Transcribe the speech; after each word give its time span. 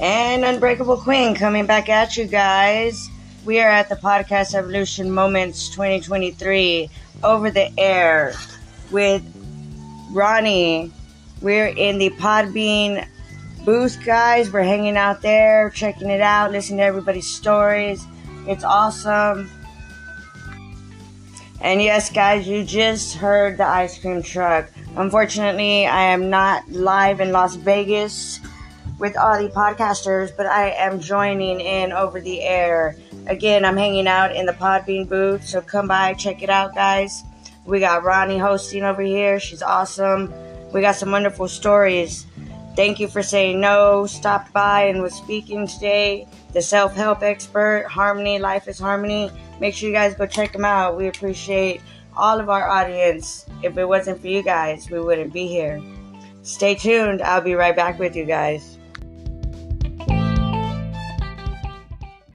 and 0.00 0.44
Unbreakable 0.44 0.96
Queen 0.96 1.34
coming 1.34 1.66
back 1.66 1.88
at 1.88 2.16
you 2.16 2.26
guys. 2.26 3.08
We 3.44 3.60
are 3.60 3.68
at 3.68 3.88
the 3.88 3.96
Podcast 3.96 4.54
Evolution 4.54 5.10
Moments 5.10 5.68
2023 5.70 6.88
over 7.22 7.50
the 7.50 7.70
air 7.78 8.34
with 8.90 9.22
Roni. 10.12 10.90
We're 11.40 11.68
in 11.68 11.98
the 11.98 12.10
Podbean 12.10 13.06
booth, 13.64 14.04
guys. 14.04 14.52
We're 14.52 14.62
hanging 14.62 14.96
out 14.96 15.22
there, 15.22 15.70
checking 15.70 16.10
it 16.10 16.20
out, 16.20 16.52
listening 16.52 16.78
to 16.78 16.84
everybody's 16.84 17.28
stories. 17.28 18.04
It's 18.46 18.64
awesome. 18.64 19.50
And 21.60 21.80
yes, 21.80 22.10
guys, 22.10 22.48
you 22.48 22.64
just 22.64 23.14
heard 23.14 23.56
the 23.56 23.66
ice 23.66 23.98
cream 23.98 24.22
truck. 24.22 24.68
Unfortunately, 24.96 25.86
I 25.86 26.02
am 26.02 26.28
not 26.28 26.68
live 26.70 27.20
in 27.20 27.30
Las 27.30 27.54
Vegas 27.54 28.40
with 29.02 29.16
all 29.16 29.36
the 29.36 29.48
podcasters, 29.48 30.30
but 30.36 30.46
I 30.46 30.70
am 30.70 31.00
joining 31.00 31.60
in 31.60 31.90
over 31.90 32.20
the 32.20 32.40
air. 32.40 32.94
Again, 33.26 33.64
I'm 33.64 33.76
hanging 33.76 34.06
out 34.06 34.36
in 34.36 34.46
the 34.46 34.52
Podbean 34.52 35.08
booth, 35.08 35.44
so 35.44 35.60
come 35.60 35.88
by, 35.88 36.14
check 36.14 36.40
it 36.40 36.48
out, 36.48 36.72
guys. 36.72 37.24
We 37.64 37.80
got 37.80 38.04
Roni 38.04 38.40
hosting 38.40 38.84
over 38.84 39.02
here. 39.02 39.40
She's 39.40 39.60
awesome. 39.60 40.32
We 40.72 40.82
got 40.82 40.94
some 40.94 41.10
wonderful 41.10 41.48
stories. 41.48 42.26
Thank 42.76 43.00
you 43.00 43.08
for 43.08 43.24
saying 43.24 43.60
no. 43.60 44.06
Stopped 44.06 44.52
by 44.52 44.84
and 44.84 45.02
was 45.02 45.14
speaking 45.14 45.66
today. 45.66 46.28
The 46.52 46.62
self 46.62 46.94
help 46.94 47.24
expert, 47.24 47.86
Harmony, 47.90 48.38
Life 48.38 48.68
is 48.68 48.78
Harmony. 48.78 49.32
Make 49.58 49.74
sure 49.74 49.88
you 49.88 49.94
guys 49.96 50.14
go 50.14 50.26
check 50.26 50.52
them 50.52 50.64
out. 50.64 50.96
We 50.96 51.08
appreciate 51.08 51.80
all 52.16 52.38
of 52.38 52.48
our 52.48 52.68
audience. 52.68 53.46
If 53.64 53.76
it 53.76 53.84
wasn't 53.84 54.20
for 54.20 54.28
you 54.28 54.44
guys, 54.44 54.88
we 54.90 55.00
wouldn't 55.00 55.32
be 55.32 55.48
here. 55.48 55.82
Stay 56.44 56.76
tuned. 56.76 57.20
I'll 57.20 57.40
be 57.40 57.54
right 57.54 57.74
back 57.74 57.98
with 57.98 58.14
you 58.14 58.26
guys. 58.26 58.78